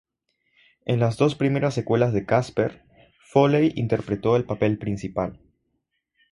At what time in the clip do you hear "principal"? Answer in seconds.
4.79-5.39